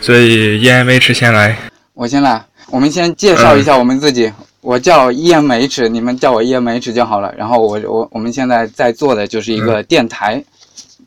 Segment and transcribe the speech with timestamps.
[0.00, 1.56] 所以 EMH 先来。
[1.94, 2.42] 我先来。
[2.70, 4.32] 我们先介绍一下我们自己。
[4.60, 7.34] 我叫 EMH，你们叫我 EMH 就好了。
[7.36, 10.42] 然后我我我们现在在做的就是一个电台。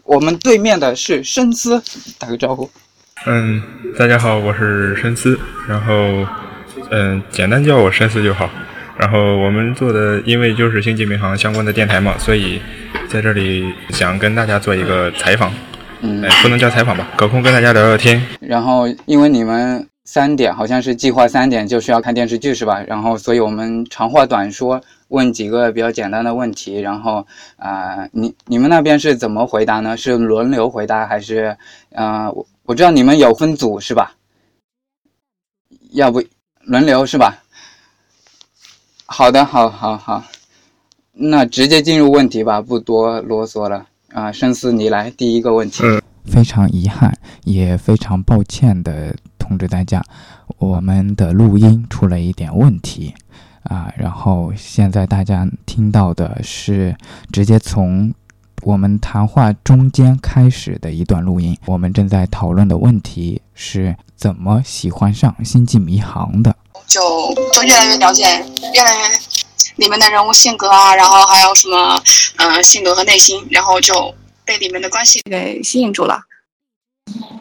[0.03, 1.81] 我们对面的是深思，
[2.19, 2.69] 打个招呼。
[3.25, 3.61] 嗯，
[3.97, 5.39] 大家好，我是深思。
[5.67, 5.93] 然后，
[6.89, 8.49] 嗯，简单叫我深思就好。
[8.97, 12.61] 然后我们做的，因为就是星际民航相关的电台嘛，所以
[13.07, 15.51] 在这里想跟大家做一个采访。
[15.51, 15.55] 嗯，
[16.41, 18.21] 不能叫采访吧，隔空跟大家聊聊天。
[18.39, 19.87] 然后，因为你们。
[20.05, 22.81] 三点好像是计划三点就需要看电视剧是吧？
[22.81, 26.77] 然后所以我们长话短说，问几个比较简单的问题。
[26.81, 27.25] 然后
[27.55, 29.95] 啊，你你们那边是怎么回答呢？
[29.95, 31.55] 是轮流回答还是？
[31.93, 34.13] 呃，我我知道你们有分组是吧？
[35.93, 36.21] 要不
[36.65, 37.41] 轮流是吧？
[39.05, 40.21] 好的，好，好，好，
[41.13, 44.31] 那直接进入问题吧，不多啰嗦了啊。
[44.31, 45.83] 深思，你来第一个问题。
[46.25, 49.15] 非常遗憾，也非常抱歉的。
[49.37, 50.01] 通知大家，
[50.57, 53.13] 我们的录音出了一点问题
[53.63, 56.95] 啊，然后现在大家听到的是
[57.29, 58.13] 直接从
[58.61, 61.57] 我们谈话中间开始的一段录音。
[61.65, 66.55] 我们正在讨论的问题是怎么喜欢上《星际迷航》的，
[66.87, 67.01] 就
[67.53, 68.23] 就越来越了解，
[68.73, 69.19] 越来越
[69.77, 72.01] 里面的人物性格啊，然后还有什么
[72.37, 74.13] 嗯性格和内心，然后就
[74.45, 76.19] 被里面的关系给吸引住了。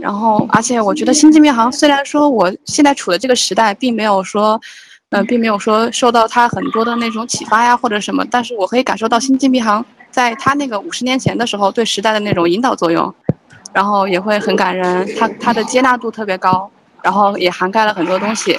[0.01, 4.61] 然后，而且我觉得《星际迷航》虽然说我现在处的这个时代并没有说，
[5.11, 9.81] 嗯，并没有说受到它很多的那种启发呀或者什么，但是我可以感受到《星际迷航》
[10.11, 13.15] 在它那个五十年前的时候对时代的那种引导作用，
[13.73, 15.09] 然后也会很感人。
[15.17, 16.69] 它它的接纳度特别高，
[17.03, 18.59] 然后也涵盖了很多东西。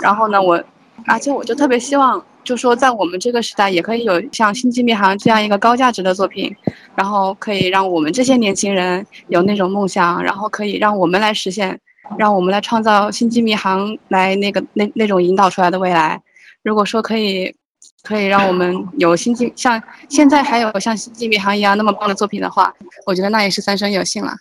[0.00, 0.62] 然后呢，我，
[1.06, 2.24] 而且我就特别希望。
[2.48, 6.50] 就说在我们这个时代，也可以有像《星际迷航》这样一个高价值的作品，
[6.94, 11.78] 然后可以让我们这些年轻人有那种梦想，然后可以让我们来实现，
[12.16, 16.18] 让我们来创造《星际迷航》来那个那那种引导出来的未来。
[16.62, 17.54] 如果说可以，
[18.02, 22.72] 可以让我们有星际像现在还有像《星际迷航》一样那么棒的作品的话，
[23.04, 24.32] 我觉得那也是三生有幸了。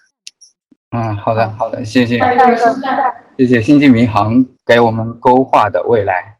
[0.91, 2.17] 嗯，好的，好的，谢谢，
[3.37, 6.37] 谢谢《星际迷航》给我们勾画的未来。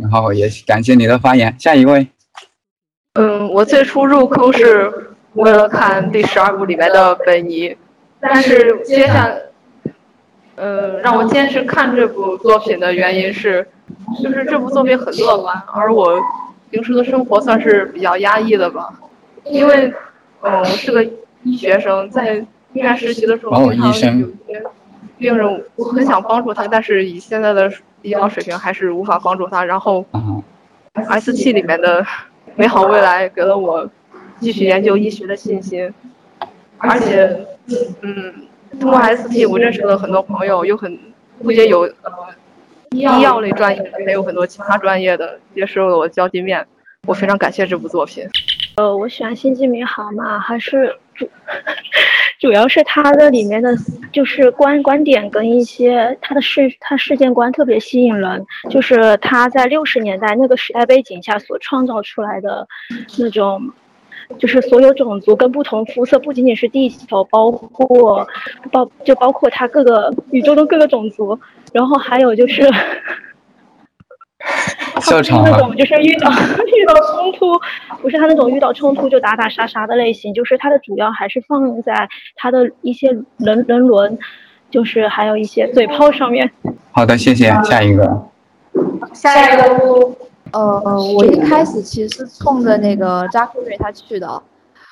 [0.00, 2.06] 然后也感谢你的发言，下一位。
[3.14, 7.76] 嗯，我最初入坑是为了看第十二部里面的本尼，
[8.20, 9.30] 但是接下，
[10.54, 13.66] 呃，让我坚持看这部作品的原因是，
[14.22, 16.18] 就是这部作品很乐观，而我
[16.70, 18.92] 平时的生活算是比较压抑的吧，
[19.44, 19.92] 因为，
[20.42, 21.04] 嗯，我是个
[21.42, 22.36] 医学生，在
[22.72, 24.62] 医院实习的时候经常有些
[25.20, 27.70] 病人，我很想帮助他，但是以现在的。
[28.02, 30.02] 医疗水平还是无法帮助他，然后
[30.94, 32.02] ，S 七里面的
[32.56, 33.86] 美好未来给了我
[34.40, 35.92] 继续研究医学的信心，
[36.78, 37.46] 而且，
[38.00, 38.46] 嗯，
[38.80, 40.98] 通过 S T 我认识了很多朋友，有很
[41.42, 42.12] 不仅有呃
[42.92, 46.66] 医药类专业的，还有很多其他专业的，接受了我交际面，
[47.06, 48.26] 我非常感谢这部作品。
[48.76, 51.28] 呃，我喜欢《星际迷航》嘛，还是主
[52.40, 53.70] 主要是它的里面的，
[54.10, 62.66] 就是观观点跟一些它的世它世界观特别吸引人，就是它在六十年代那个时代背景下所创造出来的
[63.18, 63.70] 那种，
[64.38, 68.26] 就是所有种族跟不同肤色，不仅仅是地球，包括
[68.72, 71.38] 包就包括它各个宇宙中各个种族，
[71.74, 72.62] 然后还有就是。
[74.94, 76.30] 他不是那种就是遇到
[76.66, 77.52] 遇到冲突，
[78.00, 84.18] 不是他那种遇到冲突就打打杀杀的类型，就是他的主要还是放在他的一些人人伦，
[84.70, 86.50] 就是还有一些嘴炮上面。
[86.92, 88.26] 好的，谢谢，下一个。
[89.12, 90.16] 下一个，
[90.52, 90.80] 呃，
[91.14, 94.42] 我一开始其实是冲着那个扎克瑞他去的。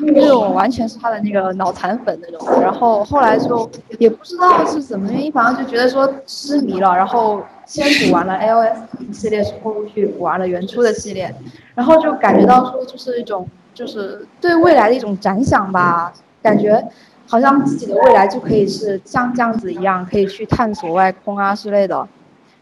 [0.01, 8.81] 那种完全是他的那个脑残粉那种，然后后来就也不知道是怎么原因，反正就觉得说痴迷了，然后先补完了 L S
[9.13, 11.33] 系列，后续补完了原初的系列，
[11.75, 16.11] 然后就感觉到说就是一种就是对未来的一种展想吧，
[16.43, 16.83] 感觉
[17.27, 22.09] 好像自己的未来就可以是像这样子一样，可以去探索外空啊之类的，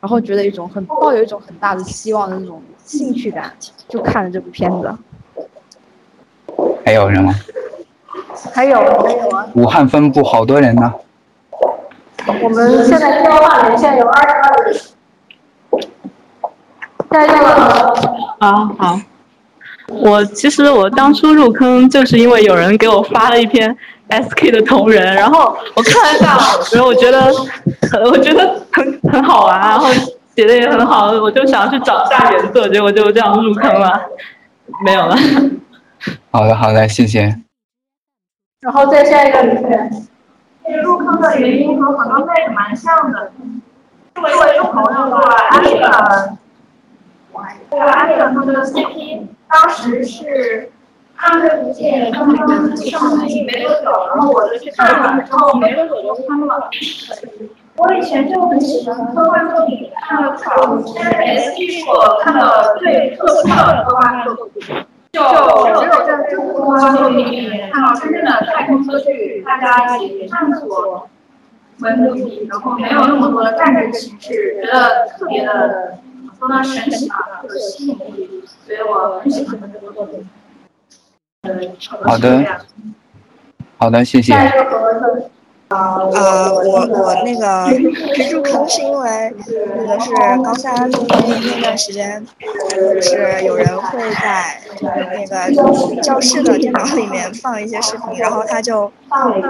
[0.01, 3.53] 然后觉得一种很抱有一种很大的希望的那种兴趣感，
[3.89, 4.93] 就看了这部片子。
[6.85, 7.33] 还有人吗？
[8.53, 9.47] 还有还有啊！
[9.55, 10.93] 武汉分部好多人呢。
[12.43, 14.81] 我们现在招二人，现在有二十二人。
[18.39, 19.01] 啊好。
[19.89, 23.77] 我其实我当初入坑就是因为有人给我发了一篇
[24.09, 26.37] SK 的同人，然后我看了下，
[26.73, 27.31] 然后我觉得，
[28.11, 29.87] 我觉得很很好玩，然后
[30.35, 34.01] 写的也很好，我就想去找下原作，结果就这样入坑了，
[34.85, 35.17] 没有了。
[36.33, 37.41] 好的，好的，谢谢。
[38.61, 40.07] 然后再下一个女生。
[40.83, 43.31] 入坑的原因和很多妹子蛮像的。
[44.17, 46.37] 作为一个朋友的话，安利了，
[47.71, 50.71] 我安利了他们的 CP，当时是
[51.17, 56.71] 他们无界刚刚上映没多久，然后我就去看了，之后没多久就坑了。
[57.77, 60.51] 我以前就很喜欢科幻作品，看了不少，
[60.95, 61.05] 但
[61.37, 64.87] 是 SP 是我看的最特殊的科幻作品。
[65.13, 71.09] 就只有在这部科幻作品里面看到真正的太空科技，大家以探索
[71.81, 75.99] 为目的，然后没有那么多的战争形式，觉得特别的
[76.65, 80.29] 神奇吧，有吸引力，所以我很喜欢这个作品。
[82.03, 82.61] 好的，
[83.79, 84.35] 好的，谢谢。
[85.69, 87.69] 呃，我我那个
[88.31, 89.35] 入坑是因为
[89.77, 92.25] 那个是高三那那段时间，
[93.03, 98.93] 是有人会在那个教室的电脑里面放一些视频，然后他就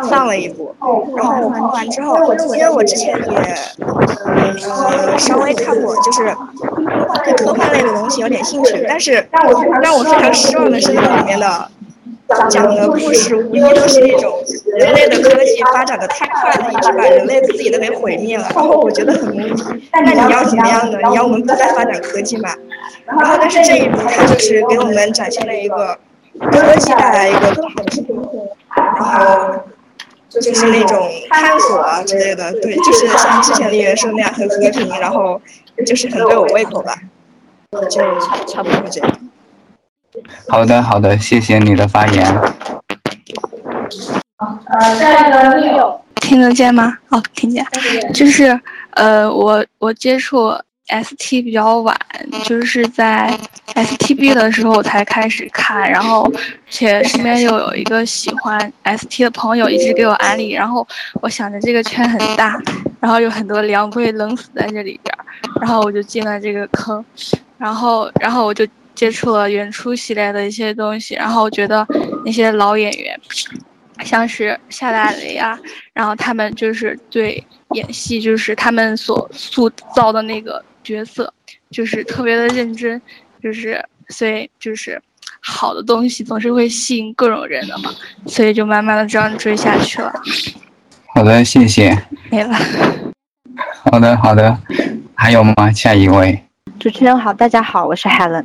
[0.09, 0.75] 放了一部，
[1.17, 3.57] 然后我看完之后，因为我之前也
[4.65, 6.35] 呃稍微看过，就是
[7.25, 9.29] 对科幻类的东西有点兴趣，但是
[9.83, 11.69] 让我非常失望的是那里面的。
[12.49, 14.43] 讲的故事无疑都是那种
[14.77, 18.49] 人类的科技发展的太快了，一直把人类自己都给毁灭了。
[18.55, 19.89] 然后我觉得很懵逼。
[19.93, 20.99] 那你要怎么样呢？
[21.09, 22.51] 你要我们不再发展科技嘛？
[23.07, 25.97] 然后但是这一部它就是给我们展现了一个
[26.51, 29.61] 科技带来一个更好的生活，然后
[30.29, 32.53] 就是那种探索啊之类的。
[32.61, 35.41] 对，就是像之前的原说那样很和平，然后
[35.87, 36.93] 就是很对我胃口吧。
[37.89, 38.01] 就
[38.49, 39.21] 差不多这样。
[40.49, 42.25] 好的，好的，谢谢你的发言。
[44.39, 46.97] 呃，下一个六，听得见吗？
[47.09, 47.65] 哦，听见。
[48.13, 48.59] 就是
[48.91, 50.53] 呃，我我接触
[50.89, 51.97] ST 比较晚，
[52.45, 53.37] 就是在
[53.75, 56.31] STB 的时候我才开始看，然后
[56.69, 60.87] 且身边又有一个喜欢 ST 的朋友一直给我安利，然后
[61.23, 62.61] 我想着这个圈很大，
[63.01, 65.17] 然后有很多凉柜冷死在这里边，
[65.61, 67.03] 然后我就进了这个坑，
[67.57, 68.67] 然后然后我就。
[68.97, 71.87] 接触了原初系列的一些东西，然后我觉得
[72.25, 73.17] 那些老演员，
[74.03, 75.57] 像是夏大雷啊，
[75.93, 77.41] 然后他们就是对
[77.73, 81.33] 演戏，就是他们所塑造的那个角色，
[81.71, 83.01] 就是特别的认真，
[83.43, 85.01] 就是所以就是
[85.41, 87.91] 好的东西总是会吸引各种人的嘛，
[88.27, 90.13] 所以就慢慢的这样追下去了。
[91.15, 91.97] 好的，谢谢。
[92.31, 92.59] 没了。
[93.85, 94.59] 好的，好的，
[95.15, 95.71] 还有吗？
[95.71, 96.43] 下一位。
[96.81, 98.45] 主持人好，大家好，我是 Helen。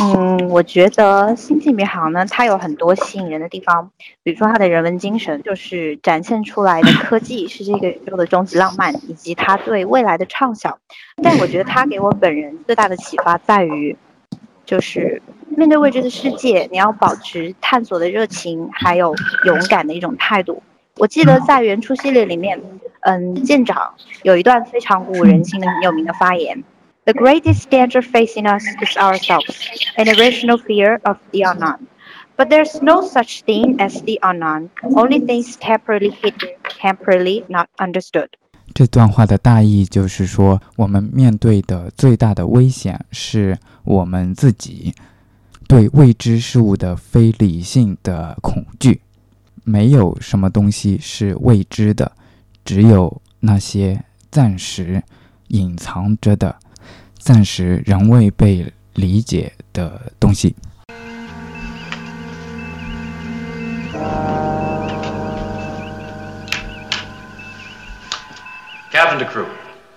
[0.00, 3.90] 嗯，我觉得《星际迷航》呢，它有很多吸引人的地方，
[4.22, 10.78] 比如说它的人文精神，就是展现出来的科技是这个宇宙的终极浪漫，以及它对未来的畅想。
[11.22, 13.96] 但我觉得它给我本人最大的启发在于，
[14.64, 19.14] 就是面对未知的世界，你要保持探索的热情，还有
[19.46, 20.62] 勇敢的一种态度。
[20.98, 22.60] 我记得在原初系列里面，
[23.00, 26.62] 嗯，舰长有一段非常鼓舞人心的很有名的发言。
[27.08, 29.56] The greatest danger facing us is ourselves,
[29.96, 31.86] an irrational fear of the unknown.
[32.36, 38.28] But there's no such thing as the unknown, only things temporarily hidden, temporarily not understood.
[38.74, 44.94] 这段话的大意就是说，我们面对的最大的危险是我们自己
[45.66, 49.00] 对未知事物的非理性的恐惧。
[49.64, 52.12] 没有什么东西是未知的，
[52.66, 55.02] 只有那些暂时
[55.46, 56.54] 隐藏着的。
[57.17, 60.55] 暂时仍未被理解的东西。
[68.91, 69.47] Captain to crew,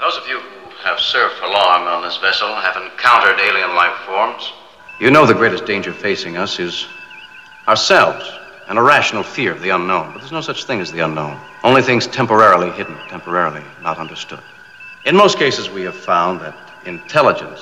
[0.00, 3.94] those of you who have served for long on this vessel have encountered alien life
[4.06, 4.52] forms.
[4.98, 6.86] You know the greatest danger facing us is
[7.68, 8.24] ourselves,
[8.68, 10.12] an irrational fear of the unknown.
[10.12, 11.38] But there's no such thing as the unknown.
[11.62, 14.40] Only things temporarily hidden, temporarily not understood.
[15.04, 17.60] In most cases, we have found that intelligence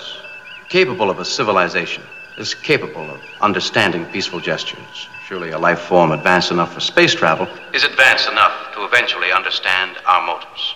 [0.69, 2.03] capable of a civilization
[2.37, 5.09] is capable of understanding peaceful gestures.
[5.29, 9.93] Surely a life form advanced enough for space travel is advanced enough to eventually understand
[10.07, 10.75] our motives.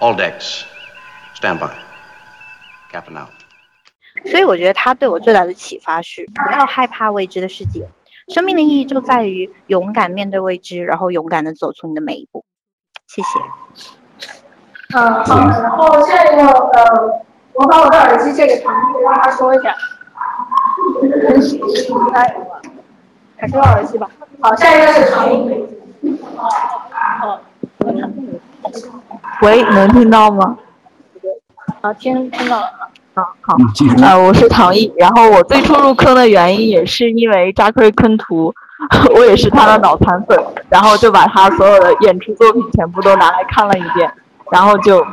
[0.00, 0.64] All decks,
[1.34, 1.76] stand by.
[2.90, 3.30] Captain out.
[4.30, 7.88] 所以我觉得他对我最大的启发是不要害怕未知的世界，
[8.28, 12.44] 生命的意义就在于勇敢面对未知，然后勇敢的走出你的每一步。
[13.08, 13.28] 谢谢。
[14.94, 17.25] 嗯，好，然后下一个呃。
[17.57, 19.73] 我把我的耳机借给唐毅，让他说一下。
[22.13, 22.35] 来，
[23.37, 24.07] 还是耳机吧。
[24.39, 25.67] 好，下一个是唐毅。
[27.19, 27.41] 好。
[29.41, 30.57] 喂，能听到吗？
[31.81, 32.65] 啊，听听到了。
[33.15, 33.55] 啊，好，
[34.03, 38.53] 呃，我是唐毅，然后我最初入坑的原因也是因为扎克瑞昆图，
[39.17, 44.11] 我也是他的脑残粉，然后就把他所有的演出作品全部都拿来看了一遍，
[44.51, 45.03] 然后就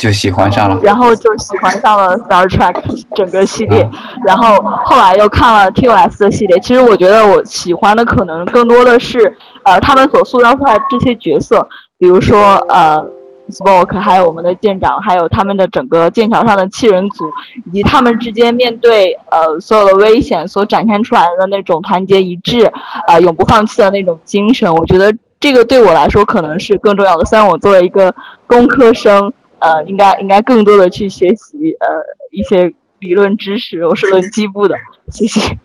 [0.00, 2.74] 就喜欢上了，然后就喜欢上了 Star Trek
[3.14, 3.88] 整个系列，
[4.24, 6.58] 然后后来又看了 TOS 的系列。
[6.60, 13.06] 其实我觉得我喜欢的可能更多的是，呃，他们所塑造出来这些角色，比如说呃。
[13.50, 17.28] Spock，还有我们的舰长，还有他们的整个舰桥上的七人组，
[17.66, 22.64] 以及他们之间面对呃所有的危险所展现出来的那种团结一致，
[23.08, 27.24] 啊，永不放弃的那种精神，我觉得这个对我来说可能是更重要的。
[27.24, 28.14] 虽然我作为一个
[28.46, 31.86] 工科生，呃，应该应该更多的去学习呃
[32.30, 34.76] 一些理论知识，我是轮机部的，
[35.10, 35.58] 谢谢。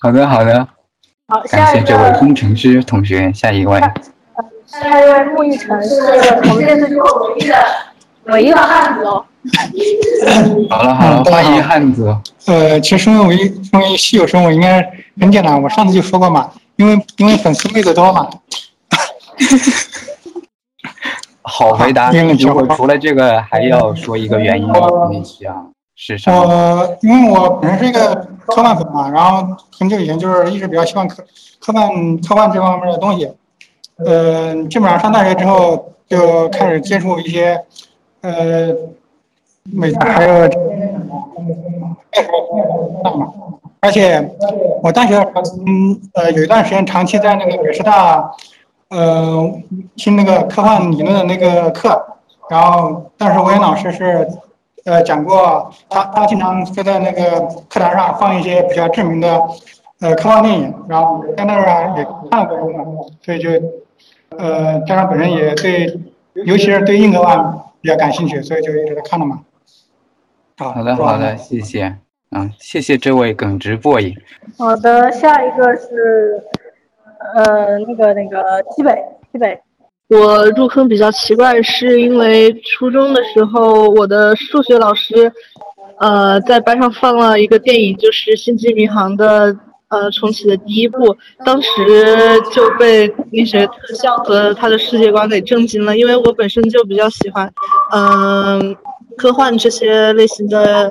[0.00, 0.66] 好的，好的，
[1.28, 3.80] 好，感谢这位工程师同学，下一位。
[4.66, 7.54] 下一位穆一晨是我们电视剧唯一的
[8.24, 9.24] 唯一的汉子哦。
[10.70, 12.16] 好了好了，欢迎汉子。
[12.46, 14.82] 呃，其实身为唯身为稀有生物，应该
[15.20, 15.60] 很简单。
[15.62, 18.28] 我上次就说过嘛，因为因为粉丝妹子多嘛。
[21.42, 22.10] 好回答。
[22.12, 24.68] 如果除了这个，还要说一个原因，
[25.10, 26.38] 你想是什么？
[26.48, 28.14] 呃，因为我本身是一个
[28.46, 31.22] 科幻粉嘛，然后很久以前就是一直比较喜欢科
[31.60, 33.30] 科幻科幻这方面的东西。
[34.04, 37.62] 呃，基本上上大学之后就开始接触一些，
[38.22, 38.68] 呃，
[39.64, 40.50] 美还有，
[43.80, 44.30] 而且
[44.82, 45.16] 我大学
[45.66, 48.32] 嗯呃有一段时间长期在那个北师大，
[48.92, 49.52] 呃
[49.96, 52.00] 听那个科幻理论的那个课，
[52.48, 54.28] 然后当时我老师是
[54.84, 59.42] 呃讲过，他他经常会在那个课堂上放一些比较知名的
[60.00, 62.56] 呃科幻电影，然后在那儿也看过，
[63.24, 63.50] 所以就。
[64.38, 66.00] 呃，加上本人也对，
[66.46, 69.40] 尤其是对硬科幻比较感兴趣，所以就一直在看了嘛。
[70.56, 71.98] 好的，好的，谢谢。
[72.30, 74.14] 嗯，谢谢这位耿直 boy。
[74.56, 76.42] 好的，下一个是，
[77.34, 78.92] 呃，那个那个西北
[79.32, 79.58] 西北。
[80.08, 85.32] 我入坑比较奇怪，是因为初中的时候，我的数学老师，
[85.98, 89.56] 呃，在班上放了一个电影，就是《星际迷航》的。
[89.92, 91.68] 呃，重启的第一部，当时
[92.50, 97.52] 就被那些特效和他的世界观给震惊了，因为我本身就比较喜欢，
[97.94, 98.74] 嗯，
[99.18, 100.90] 科幻这些类型的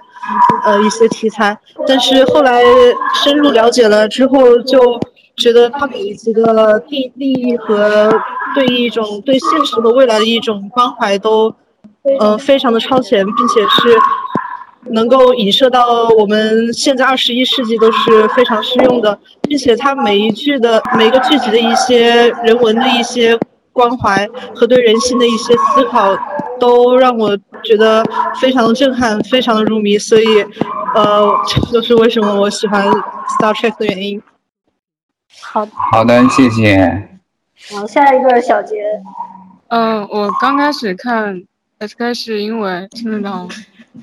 [0.64, 1.58] 呃一些题材，
[1.88, 2.62] 但是后来
[3.24, 5.00] 深入了解了之后，就
[5.42, 8.12] 觉得他每几个利利益和
[8.56, 11.54] 对一种对现实和未来的一种关怀都，
[12.20, 13.98] 呃，非常的超前，并且是。
[14.94, 23.38] 能够影射到我们现在二十一世纪都是非常适用的，并且它每一句的每一个句子的一些人文的一些
[23.72, 26.18] 关怀和对人性的一些思考，
[26.60, 28.04] 都让我觉得
[28.42, 30.00] 非常的震撼，非常的入迷。
[30.00, 30.26] 所以，
[30.96, 32.84] 呃，这就是为什么我喜欢
[33.40, 34.20] Star Trek 的原因。
[35.40, 37.08] 好，好的，谢谢。
[37.72, 38.84] 好，下一个小杰。
[39.70, 41.44] 嗯，我刚开始看
[41.80, 43.48] SK 是因为听得到。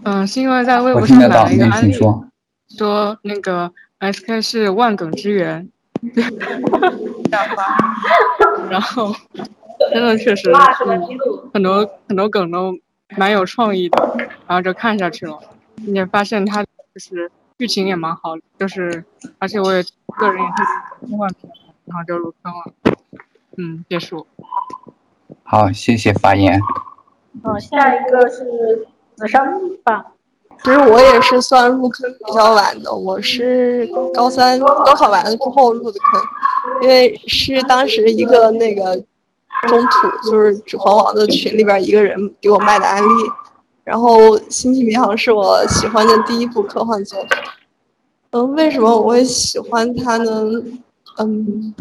[0.05, 1.93] 嗯，是因为在微博上买了一个安利，
[2.77, 5.69] 说那个 S K 是万梗之源，
[8.71, 9.15] 然后
[9.91, 10.53] 真的确实
[11.53, 12.75] 很多很多梗都
[13.17, 14.17] 蛮有创意的，
[14.47, 15.39] 然后就看下去了，
[15.77, 16.69] 并且发现他就
[16.99, 19.05] 是剧情也蛮好，就是
[19.39, 19.83] 而且我也
[20.19, 21.53] 个人也是科幻片，
[21.85, 22.95] 然后就入坑了。
[23.57, 24.27] 嗯，结束。
[25.43, 26.61] 好，谢谢发言。
[27.43, 28.87] 好，下一个是。
[29.19, 29.45] 紫山
[29.83, 30.13] 吧，
[30.63, 33.85] 其实我也是算入坑比较晚的，我是
[34.15, 36.23] 高三高考完了之后入的坑，
[36.83, 38.95] 因为是当时一个那个
[39.67, 43.09] 中土，就是指环王的群里边一个人给我卖的安利，
[43.89, 47.31] 然后星际迷航是我喜欢的第一部科幻作品。
[48.33, 50.63] 嗯，为什么我会喜欢它呢？
[51.17, 51.75] 嗯。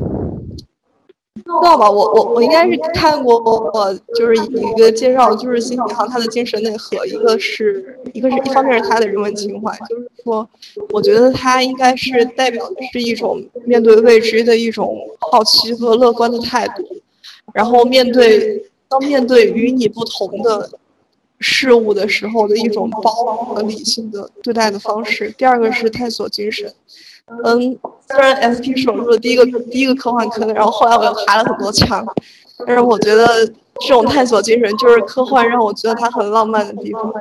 [1.35, 1.89] 知道吧？
[1.89, 3.37] 我我我应该是看过，
[3.73, 10.47] 我就是一个介绍，就是《星际迷航》它的精神内核，一个是一个是一方面是它的人文情怀，就是说，
[10.91, 14.97] 我觉得它应该是代表的是一种面对未知的一种
[15.31, 16.83] 好奇和乐观的态度，
[17.53, 20.69] 然后面对当面对与你不同的
[21.39, 25.29] 事物的时候的一种包容和理性的对待的方式。
[25.37, 26.71] 第二个是探索精神。
[27.43, 27.77] 嗯，
[28.07, 32.05] 虽然 S P 是我入的第一个第一个科幻坑，然后后来我又爬了很多墙，
[32.65, 33.45] 但是我觉得
[33.81, 37.13] 这种探索精神就是科幻让我觉得它很浪漫的地方。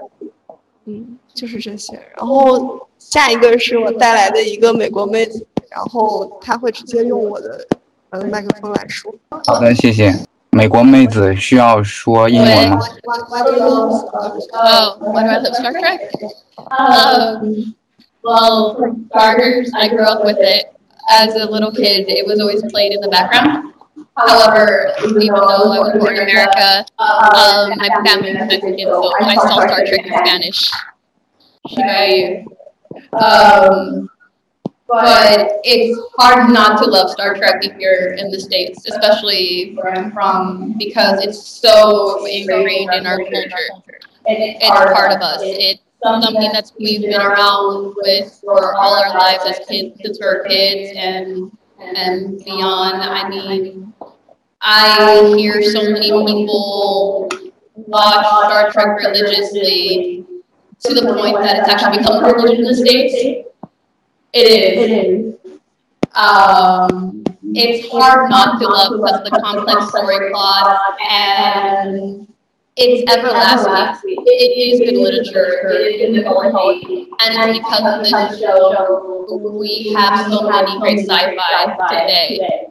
[0.85, 2.01] 嗯，就是这些。
[2.17, 7.67] 然后下一个是我带来的一个美国妹子，然后她会直接用我的
[8.11, 9.13] 呃麦克风来说。
[9.29, 10.15] 好的，谢谢。
[10.56, 12.80] 美国妹子需要说英文吗？
[14.54, 16.12] Oh, why do I love Star Trek?
[16.78, 17.74] Um,
[18.24, 20.66] well, for starters, I grew up with it.
[21.10, 23.74] As a little kid, it was always played in the background.
[24.16, 29.36] However, even though I was born in America, um, my family is Mexican, so I
[29.36, 30.72] saw Star Trek in Spanish.
[31.68, 32.46] Shibayu.
[33.14, 34.10] Um,
[34.89, 39.93] but it's hard not to love Star Trek if you're in the States, especially where
[39.93, 44.01] I'm from, because it's so ingrained in our culture.
[44.27, 45.41] It's part of us.
[45.43, 50.27] It's something that's we've been around with for all our lives as kids since we
[50.27, 53.03] were kids and and beyond.
[53.03, 53.93] I mean,
[54.61, 57.29] I hear so many people
[57.77, 60.25] watch Star Trek religiously
[60.81, 63.46] to the point that it's actually become a religion in the States.
[64.36, 65.36] It is.
[66.16, 72.28] Um, it's hard not to love because of the complex story plot and
[72.76, 74.16] it's everlasting.
[74.26, 75.70] It is good literature.
[75.72, 77.10] It is mythology.
[77.20, 79.28] And it's because of this show
[79.60, 82.68] we have so many great sci-fi today.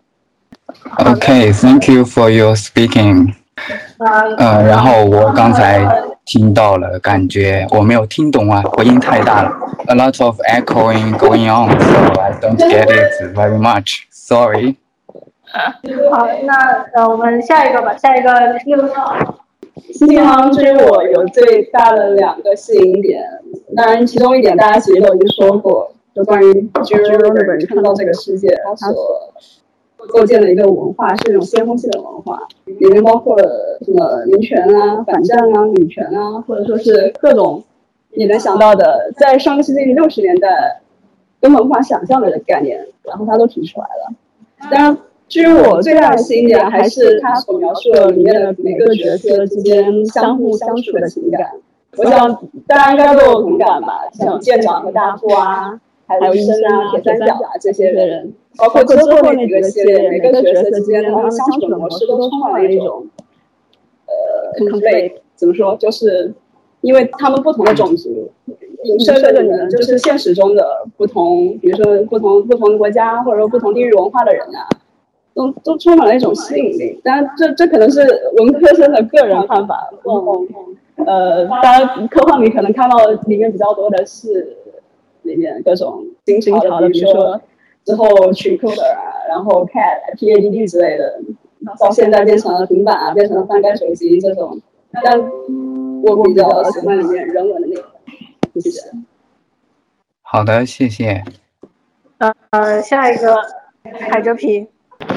[1.00, 3.35] Okay, thank you for your speaking.
[4.38, 5.85] 呃，然后我刚才
[6.25, 9.51] 听到了，感觉我没有听懂啊，回音太大了
[9.88, 14.05] ，a lot of echoing going on, so I don't get it very much.
[14.10, 14.75] Sorry.
[16.12, 18.32] 好，那呃，我们下一个吧，下一个
[18.65, 19.15] 六号。
[19.94, 23.22] 新航对于我有最大的两个吸引点，
[23.75, 26.53] 当然其中一点大家其实都已经说过，就关于
[26.84, 29.34] j e r o 日本人看到这个世界，他所
[30.09, 37.63] 构建了一个文化是那种先锋性的文化，里面包括了什么民权啊、反战啊、女权啊，或者说是各种
[38.11, 40.81] 你能想到的，在上个世纪六十年代
[41.41, 44.69] 根本无法想象的概念，然后他都提出来了。
[44.71, 44.97] 当然。
[45.27, 51.49] 至于我最大的吸引点，还是他所描述里面的每个角色之间相互相处的情感。
[51.97, 63.08] 我想大家应该都有同感吧，像舰长和大副啊，还有医生啊、铁三角啊这些人，包括之后那几个系列，每个角色之间他们相处的模式都充满了一种
[64.06, 65.75] 呃 conflict，怎么说？
[65.77, 66.34] 就是
[66.82, 68.32] 因为他们不同的种族。
[68.84, 74.69] 影射的人就是现实中的不同，比如说不同不同国家或者说不同地域文化的人啊。
[75.34, 77.99] 都都充满了一种吸引力，当然这这可能是
[78.38, 79.89] 文科生的个人看法。
[80.06, 82.95] 嗯，呃，当然科幻里可能看到
[83.27, 84.56] 里面比较多的是
[85.25, 87.41] 里面各种新新潮的，比如说
[87.83, 91.19] 之后 Tricoder 啊，然后 Cat、PADD 之类的，
[91.79, 94.59] 到现在变成了平板啊，变成了翻盖手机这种。
[95.03, 95.19] 但
[96.03, 98.79] 我比较喜欢里面人文的那个，谢谢。
[100.21, 101.23] 好的，谢谢。
[102.51, 103.35] 呃，下一个
[104.09, 104.67] 海蜇皮。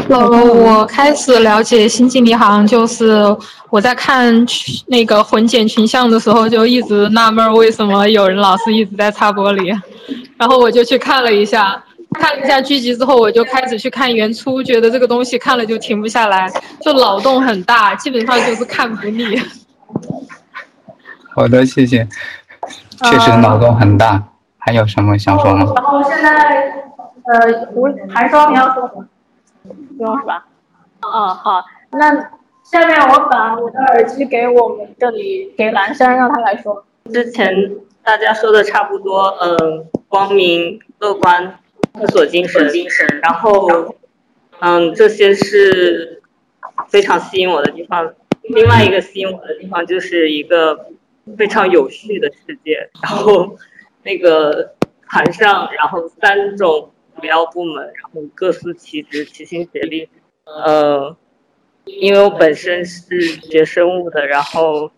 [0.08, 3.24] 呃，我开始了解《星际迷航》，就是
[3.70, 4.44] 我在看
[4.88, 9.72] 那个混剪群像的时候，就一直纳闷为什么有人老是一直在擦玻璃，
[10.36, 11.82] 然后我就去看了一下，
[12.14, 19.40] 看了一下剧集之后，我就开始去看原初，觉得这个东西看了就停不下来，就脑洞很大，基本上就是看不腻。
[21.34, 22.06] 好的，谢谢。
[23.04, 24.22] 确实脑洞很大，
[24.58, 25.72] 还有什么想说吗？
[25.76, 26.72] 然后现在，
[27.24, 29.06] 呃，胡还说你要说什么？
[29.96, 30.44] 不用是吧？
[31.02, 32.12] 哦，好，那
[32.64, 36.84] 下面我把我的耳机给我们这里给蓝山，让他来说。
[37.12, 37.54] 之前
[38.08, 41.60] 大家说的差不多，嗯，光明、乐观、
[41.92, 42.66] 探索精神，
[43.20, 43.96] 然后，
[44.60, 46.22] 嗯，这些是
[46.88, 48.14] 非常吸引我的地方。
[48.44, 50.86] 另外一个吸引我的地方就是一个
[51.36, 53.58] 非常有序的世界，然后
[54.02, 54.72] 那个
[55.06, 56.90] 船上，然后三种。
[57.20, 60.08] 主要部门，然后各司其职，齐心协力。
[60.44, 61.16] 呃，
[61.84, 64.88] 因为我本身是学生物的，然后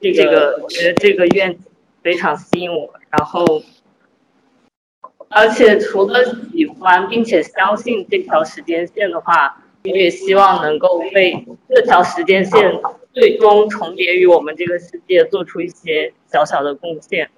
[0.00, 1.64] 这个我觉得这个愿景
[2.04, 2.88] 非常吸引我。
[3.10, 3.44] 然后，
[5.28, 12.80] 而且除了喜欢并且相信这条时间线的话，我也希望能够为这条时间线
[13.12, 17.30] 最终重叠于我们这个世界做出一些小小的贡献。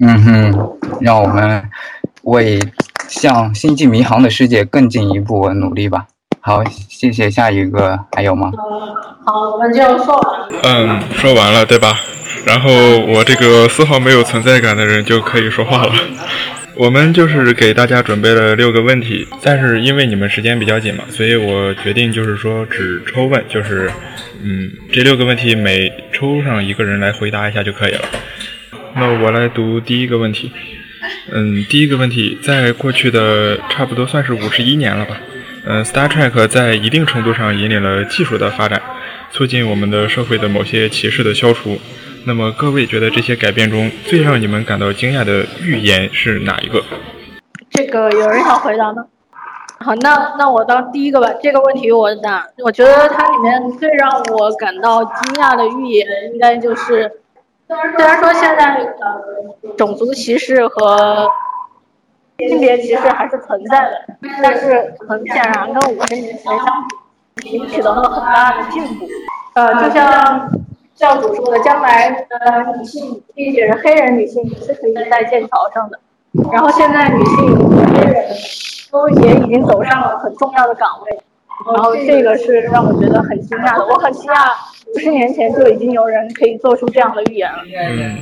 [0.00, 1.70] 嗯哼，让我们。
[2.24, 2.56] 为
[3.08, 6.06] 向星际迷航的世界更进一步努力吧。
[6.40, 7.28] 好，谢谢。
[7.28, 8.52] 下一个还有吗？
[9.26, 10.48] 好，我们就说完。
[10.62, 11.98] 嗯，说完了，对吧？
[12.44, 15.94] 然后我这个丝毫没有存在感的人就可以说话了。
[16.74, 23.90] 我们就是给大家准备了六个问题，但是因为你们时间比较紧嘛，所以我决定就是说只抽问，就是
[24.42, 28.00] 嗯，这六个问题每抽上一个人来回答一下就可以了。
[28.96, 30.50] 那我来读第一个问题。
[31.30, 35.16] 嗯，第一个问题，在过去的差不多算是五十一年了吧，
[35.66, 38.80] 嗯，Star Trek 在一定程度上引领了技术的发展，
[39.30, 41.80] 促进我们的社会的某些歧视的消除。
[42.24, 46.82] 那么各位觉得这些改变中最让你们感到惊讶的预言是哪一个？
[47.70, 49.04] 这个有人想回答吗？
[49.80, 51.28] 好，那那我当第一个吧。
[51.42, 57.10] 这个问题我答，我觉得它里面最让我感到惊讶的预言，应该就是，
[57.66, 61.28] 虽然说现在呃种族歧视和
[62.38, 66.66] 性别歧视还是存在的，但是很显然跟五十年前相
[67.34, 69.08] 比，已经取得了很大的进步。
[69.54, 70.48] 呃，就像
[70.94, 75.98] 教主说的，将来的女性，并且是黑人女性也是可以在剑桥上的。
[76.52, 77.58] 然后现在女性、
[77.94, 78.24] 黑人。
[78.92, 81.18] 都也已经走上了很重要的岗位，
[81.74, 83.86] 然后这个是让我觉得很惊讶的。
[83.86, 84.52] 我很惊讶，
[84.94, 87.64] 五十年前就已经有人可以做出这样的预言了。
[87.74, 88.18] 嗯，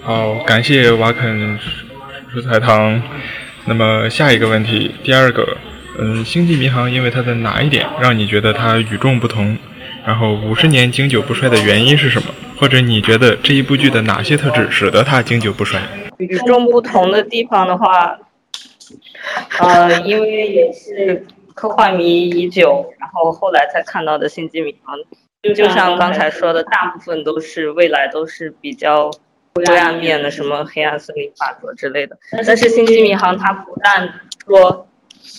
[0.00, 1.58] 好，感谢瓦肯
[2.32, 3.02] 蔬菜汤。
[3.66, 5.46] 那么下一个问题，第二个，
[5.98, 9.54] 嗯，星际迷航因为它的哪一点让你觉得它与众不同？
[10.06, 12.28] 然后五十年经久不衰的原因是什么？
[12.58, 15.80] 或者你觉得这一部剧的哪些特质使得它经久不衰？
[16.18, 18.18] 与众不同的地方的话。
[19.60, 24.96] 呃，因为也是科幻迷已久，然后后来才看到的《星际迷航》，
[25.54, 29.08] 就像刚才说的，大部分都是未来都是比较
[29.54, 32.18] 灰暗面的，什么黑暗森林法则之类的。
[32.32, 34.12] 但是《星际迷航》它不但
[34.44, 34.88] 说，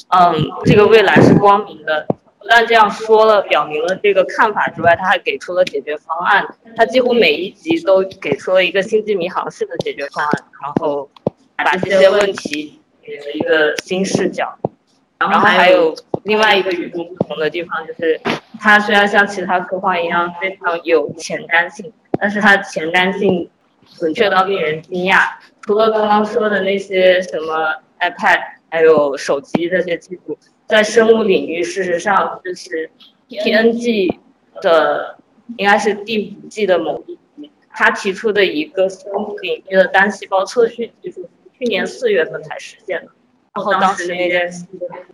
[0.10, 2.08] 嗯，这个未来是光明的，
[2.42, 6.46] 不但这样说了，表明了这个看法之外，他还给出了解决方案。
[6.76, 11.10] 他几乎每一集都给出了一个星际迷航式的解决方案，然后
[11.56, 12.78] 把这些问题。
[13.04, 14.56] 给了一个新视角，
[15.18, 18.22] 然后还有另外一个与众不同的地方，就是
[18.60, 23.50] 它虽然像其他科幻一样非常有前瞻性，但是它前瞻性
[23.98, 25.32] 准确到令人惊讶。
[25.62, 30.38] 除了刚刚说的那些什么 iPad，还有手机这些技术，
[30.72, 32.90] 在生物领域，事实上就是
[33.30, 34.18] TNG
[34.62, 35.18] 的
[35.58, 41.30] 应该是第五季的某一集，他提出的一个生物领域的单细胞测序技术。
[41.60, 43.12] 去年四月份才实现的，
[43.54, 44.66] 然后当时那件事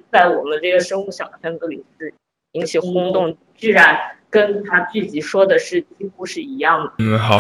[0.10, 2.14] 在我们这个生物小圈子里是
[2.54, 6.94] 引起轰动，居然跟他剧集说的是几乎是一样的。
[7.00, 7.38] 嗯，好，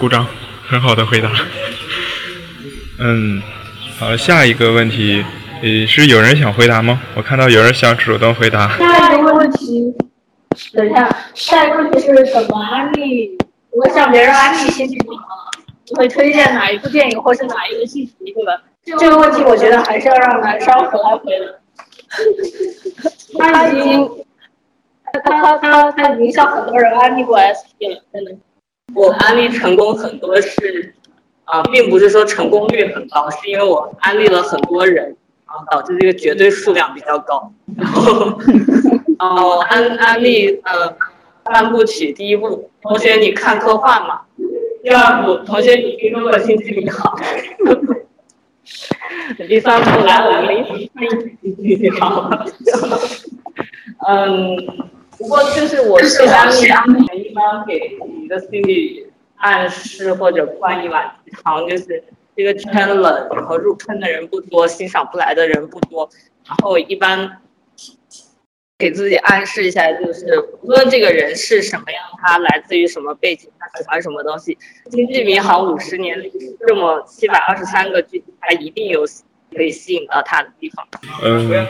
[0.00, 0.26] 鼓掌，
[0.64, 1.30] 很好的回答。
[2.98, 3.40] 嗯，
[3.96, 5.24] 好，下一个问题，
[5.60, 7.00] 呃，是有人想回答吗？
[7.16, 8.68] 我看到有人想主动回答。
[8.78, 9.92] 下一个问题，
[10.72, 13.36] 等一下，下一个问题是怎么安利？
[13.70, 18.62] 我向别人安利先去你会推荐哪一部电影或是哪一个信息，对吧？
[19.00, 21.60] 这个问题我觉得还是要让男生回来回的。
[23.36, 24.08] 他已经，
[25.12, 28.30] 他他他他已经向很多人安利过 SP 了，真的。
[28.94, 30.94] 我安利成功很多是，
[31.44, 35.16] 啊，并不是说成功率很高，是因为我安利了很多人，
[35.48, 37.50] 然后导致这个绝对数量比较高。
[37.76, 38.38] 然后，
[39.18, 40.94] 哦，安安利呃
[41.46, 44.20] 三部曲，第一部，同学你看科幻嘛？
[44.82, 47.18] 第二部，同学你听说过《星际迷航》？
[49.48, 51.04] 第三部， 来我们一起看
[51.42, 52.30] 《星际迷航》。
[54.06, 54.56] 嗯，
[55.16, 56.52] 不过就是我一般
[57.16, 59.06] 一般给你的心理
[59.36, 62.04] 暗示或者灌一碗鸡汤，就是
[62.38, 66.08] 这个圈冷，然后入坑的人不多，欣赏不来的人不多，
[66.46, 67.42] 然后一般。
[68.80, 70.24] 给自己暗示一下，就是
[70.62, 74.54] 无论这个人是什么样，他来自于什么背景，他喜欢什么东西，
[74.88, 76.16] 《经济迷航》五十年
[76.64, 79.04] 这么七百二十三个剧，他一定有
[79.52, 80.86] 可以吸引到他的地方。
[81.24, 81.66] 嗯，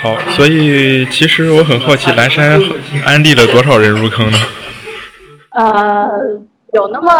[0.00, 2.56] 好，所以其实我很好奇，蓝山
[3.04, 4.38] 安利了多少人入坑呢？
[5.50, 6.08] 呃，
[6.72, 7.10] 有那么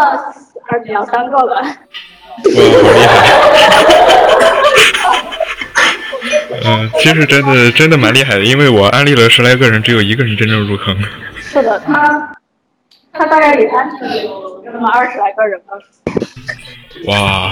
[0.69, 1.61] 二两三个吧。
[2.33, 2.41] 哇，
[2.81, 3.13] 好厉害！
[6.65, 10.97] 嗯，其实真的真的蛮厉害的，因为我安利了十来个人，只有一个人真正入坑。
[11.35, 12.31] 是的，他
[13.11, 15.73] 他大概也安利了那么二十来个人吧。
[17.07, 17.51] 哇。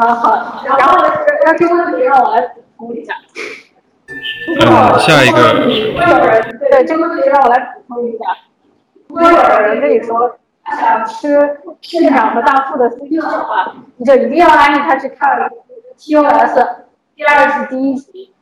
[0.00, 0.98] 啊好，然后
[1.44, 3.14] 那这个问题让我来补充一下。
[4.60, 5.54] 嗯，下一个。
[6.70, 8.24] 对这个问题让我来补充一下，
[9.08, 10.36] 如果有人跟你说他
[10.74, 15.38] 想吃县长和大富的 CP 的话，你就一定要安利他去看
[15.98, 16.66] TOS。
[17.14, 18.34] 第二是第一集，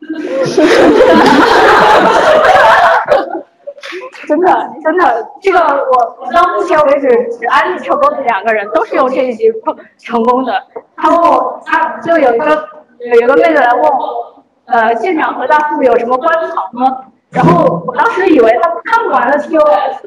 [4.27, 7.09] 真的真的，这个我我到目前为止
[7.39, 9.53] 只安利成功的两个人，都是用这一集
[9.99, 10.61] 成功的。
[10.97, 17.05] 然后他就有一个有一个妹子来问我，呃，舰长和大富有什么观草吗？
[17.31, 20.01] 然后我当时以为他看不完了 TOS，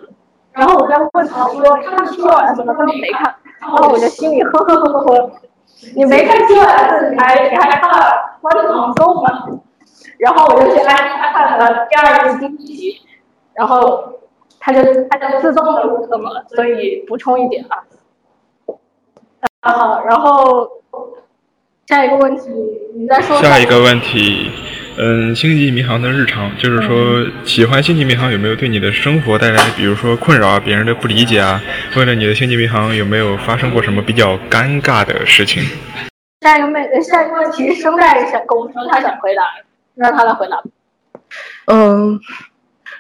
[0.58, 2.74] 然后我在问他说看 TOS 吗？
[2.78, 5.32] 他说没看，然后我就心里呵呵呵呵呵。
[5.96, 7.98] 你没看 TOS，你还你还看了
[8.42, 9.60] 《欢乐颂》吗？
[10.18, 13.02] 然后我就去安利他看了第二部第一集，
[13.54, 14.14] 然后
[14.60, 17.84] 他就他就自动的入坑了，所以补充一点啊。
[19.62, 20.68] 好，然后
[21.88, 22.50] 下一个问题，
[22.96, 23.40] 你再说。
[23.40, 24.50] 下一个问题，
[25.00, 31.62] 嗯，星际迷航的日常，就是说喜欢星际迷航有没有对你的生活带来，比如说困扰啊，别人的不理解啊，
[31.94, 35.64] 或者你的星际迷航有没有发生过什么比较尴尬的事情？
[36.42, 39.44] 下一个问，下一个问题，声带想跟我说他想回答，
[39.94, 40.64] 让他来回答。
[41.66, 42.20] 嗯，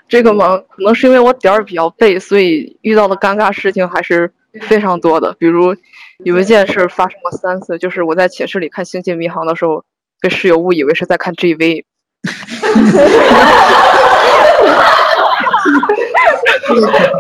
[0.08, 4.32] 这个嘛，可能是因为我点儿比较背，所以遇到的尴尬事情还是
[4.62, 5.36] 非常多的。
[5.40, 5.76] 比如
[6.24, 9.84] 有一件事发生过三次，就是我在寝室里看《星际迷航》的时候，
[10.20, 11.84] 被室友误以为是在看 GV，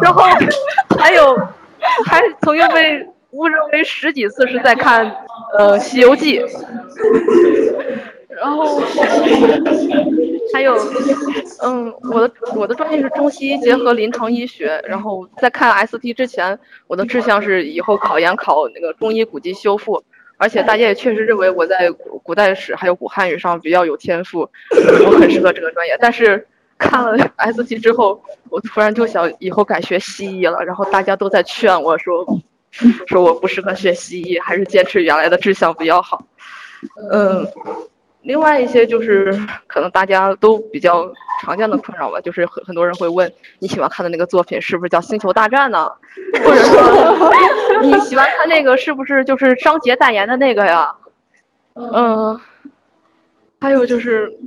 [0.02, 0.24] 然后
[1.00, 1.36] 还有
[2.06, 5.06] 还曾经被误认为十几次是在看
[5.58, 6.40] 呃《西游记》。
[8.30, 8.80] 然后
[10.54, 10.78] 还有，
[11.64, 14.80] 嗯，我的我的专业是中西医结合临床医学。
[14.88, 20.04] 然后在看 ST 之前，我的志向是以后考研考那个中医古籍修复。
[20.38, 21.90] 而且大家也确实认为我在
[22.24, 24.50] 古代史还有古汉语上比较有天赋，
[25.06, 25.98] 我很适合这个专业。
[26.00, 26.48] 但是
[26.78, 30.64] 看了 ST 之后，我突然就想以后改学西医了。
[30.64, 32.26] 然后大家都在劝我说，
[33.08, 36.24] 说我不适合学西医，还是坚持原来的志向比较好。
[37.12, 37.48] 嗯。
[38.28, 39.34] 另外一些就是
[39.68, 41.10] 可能大家都比较
[41.42, 45.90] 常见的困扰吧，就是很很多人会问你喜欢看的那个作品是不是叫《星球大战》呢？
[46.44, 47.32] 或者说
[47.82, 50.94] 你喜欢看那个是不是就是张杰代言的那个呀？
[51.76, 52.38] 嗯，
[53.62, 54.38] 还有就是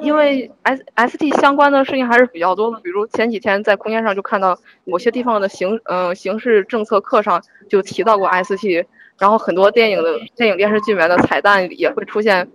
[0.00, 8.86] 因为 S S T 相关的事情还是比较多的，比如前几天在空间上就看到某些地方的形嗯形式政策课上就提到过 S T，
[9.18, 12.48] 然后很多电影的电影电视剧里面的彩蛋也会出现。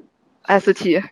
[0.47, 1.03] ST，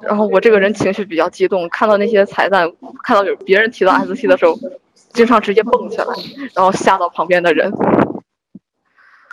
[0.00, 2.70] 然后我这个人情绪比较激动，看到那些彩蛋，
[3.04, 4.58] 看到有别人提到 ST 的时候，
[5.12, 6.06] 经常直接蹦起来，
[6.54, 7.72] 然后吓到旁边的人。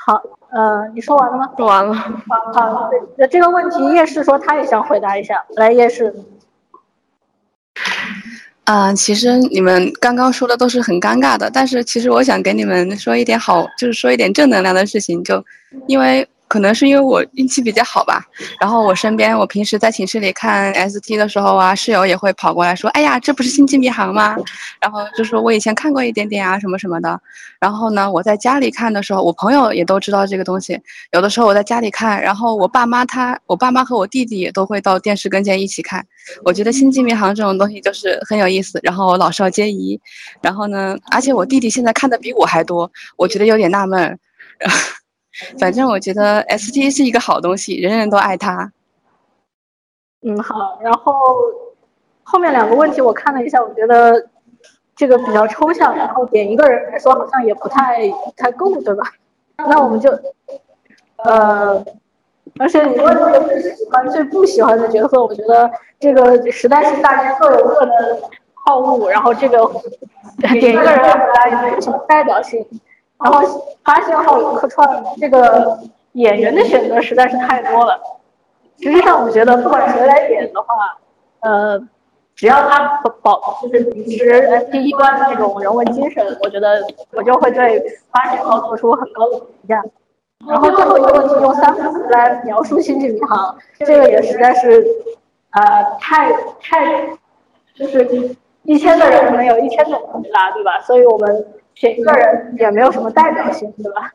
[0.05, 1.51] 好，呃，你说完了吗？
[1.57, 1.93] 说完了。
[1.93, 2.13] 好，
[2.53, 6.13] 好，那这个问题叶氏说他也想回答一下，来，叶氏。
[8.65, 15.43] 嗯，其实你们刚刚说的都是很尴尬的，但是其实我想给你们说一点好，就是说一点正能量的事情，就
[15.87, 16.27] 因为。
[16.49, 18.25] 可能是因为我运气比较好吧，
[18.59, 24.35] 然后我身边，我平时在寝室里看 ST 的时候啊，室友也会跑过来说：“哎呀，这不是星际迷航吗？”
[24.81, 27.21] 然后就说我以前看过一点点啊，什么什么的。
[27.59, 30.79] 然后呢，我在家里看的时候，我朋友也都知道这个东西。
[31.11, 36.03] 有的时候我在家里看，然后我爸妈他，我爸妈和我弟弟也都会到电视跟前一起看。
[36.43, 39.99] 我觉得星际迷航这种东西就是很有意思，然后老少皆宜。
[40.41, 44.17] 然后呢，而且我弟弟现在看的比我还多，我觉得有点纳闷。
[45.59, 48.71] 反正我觉得 S T 是一个好东西，人人都爱它。
[50.21, 50.77] 嗯，好。
[50.81, 51.13] 然后
[52.23, 54.27] 后面两个问题我看了一下，我觉得
[54.95, 59.03] 这个比较抽象，然后点一个人来说好像也不太太够，对吧？
[59.57, 60.09] 那我们就
[61.23, 61.83] 呃，
[62.59, 68.29] 而且你问的最喜欢、最不喜欢的角色，我觉得这个实在是大家各有各的
[68.65, 69.69] 好恶，然后这个
[70.37, 72.65] 点一个人回答也没有什么代表性。
[73.23, 73.41] 然后
[73.83, 75.77] 发现号客串这个
[76.13, 77.99] 演员的选择实在是太多了。
[78.81, 80.97] 实际上，我觉得不管谁来演的话，
[81.41, 81.77] 呃，
[82.33, 89.83] 只要他保保就是秉持第一关的这种人文精神，我觉得我就会对发现号做出很高的评价。
[90.47, 93.53] 然后最后一个问题，用三个字来描述《星际迷航》，
[93.85, 94.81] 这个也实在是，
[95.51, 97.09] 呃，太太
[97.75, 100.79] 就是一千个人没有一千种回答，对吧？
[100.79, 101.45] 所以我们。
[101.79, 104.11] 选一个人也没有什么代表性，对吧？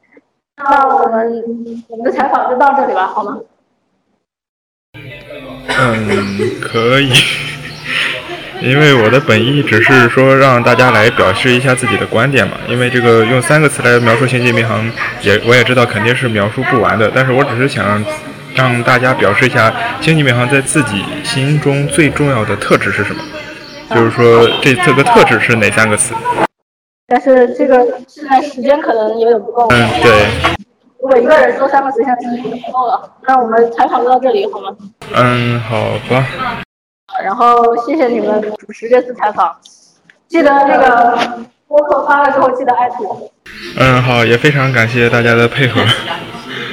[0.56, 1.42] 那我们
[1.88, 3.38] 我们的采访就到这里吧，好吗？
[5.78, 7.10] 嗯，可以。
[8.60, 12.52] 因为我的本意只是说让大家来表示一下自己的观点嘛。
[12.68, 14.84] 因为这个用三个词来描述《星际迷航》，
[15.22, 17.10] 也我也知道肯定是描述不完的。
[17.14, 18.04] 但是我只是想
[18.54, 19.70] 让大家表示一下
[20.04, 23.22] 《星际迷航》在自己心中最重要的特质是什么，
[23.94, 26.14] 就是说这这个特质是哪三个词？
[27.06, 29.68] 但是这个现在时间可能有点不够。
[29.68, 30.26] 嗯，对。
[31.00, 33.12] 如果一个人说三个词，现在时间不够了。
[33.26, 34.74] 那我们采访就到这里，好吗？
[35.14, 36.26] 嗯，好吧。
[37.22, 39.54] 然后谢谢你们主持这次采访，
[40.26, 41.18] 记得那个
[41.68, 43.30] 播客发了之后记得艾特我。
[43.78, 45.82] 嗯，好，也非常感谢大家的配合。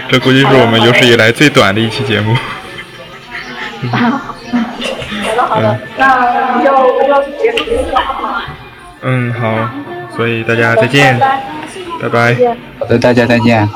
[0.10, 2.34] 这估计是我们有史以来最短的一期节目。
[3.91, 4.00] 好
[5.36, 6.72] 的，好的，那我们就
[7.06, 8.41] 就结束这次采访。
[9.02, 10.01] 嗯，好。
[10.15, 11.19] 所以大家再见，
[12.02, 12.36] 拜拜。
[12.80, 13.67] 好的，大家再见。